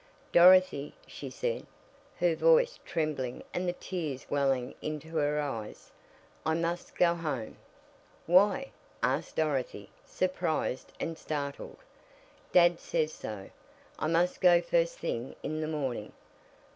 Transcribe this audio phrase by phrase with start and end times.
[0.31, 1.63] "Dorothy," she said,
[2.19, 5.91] her voice trembling and the tears welling into her eyes,
[6.43, 7.57] "I must go home!"
[8.25, 8.71] "Why?"
[9.03, 11.77] asked Dorothy, surprised and startled.
[12.51, 13.51] "Dad says so.
[13.99, 16.13] I must go first thing in the morning."